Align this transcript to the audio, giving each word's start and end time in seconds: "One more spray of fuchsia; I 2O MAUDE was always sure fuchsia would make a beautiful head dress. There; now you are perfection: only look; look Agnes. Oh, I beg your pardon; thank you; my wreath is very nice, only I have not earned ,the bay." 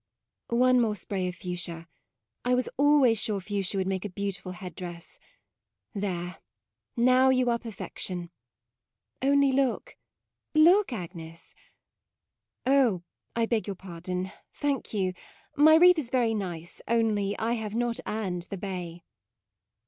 "One 0.47 0.79
more 0.81 0.95
spray 0.95 1.27
of 1.27 1.35
fuchsia; 1.35 1.87
I 2.43 2.47
2O 2.47 2.49
MAUDE 2.49 2.55
was 2.55 2.69
always 2.77 3.21
sure 3.21 3.39
fuchsia 3.39 3.77
would 3.77 3.85
make 3.85 4.03
a 4.03 4.09
beautiful 4.09 4.53
head 4.53 4.73
dress. 4.73 5.19
There; 5.93 6.39
now 6.97 7.29
you 7.29 7.51
are 7.51 7.59
perfection: 7.59 8.31
only 9.21 9.51
look; 9.51 9.95
look 10.55 10.91
Agnes. 10.91 11.53
Oh, 12.65 13.03
I 13.35 13.45
beg 13.45 13.67
your 13.67 13.75
pardon; 13.75 14.31
thank 14.51 14.91
you; 14.91 15.13
my 15.55 15.75
wreath 15.75 15.99
is 15.99 16.09
very 16.09 16.33
nice, 16.33 16.81
only 16.87 17.37
I 17.37 17.53
have 17.53 17.75
not 17.75 17.99
earned 18.07 18.47
,the 18.49 18.57
bay." 18.57 19.03